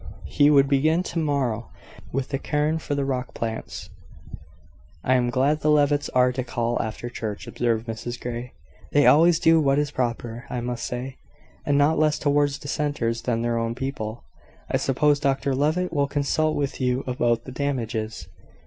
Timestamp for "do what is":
9.39-9.91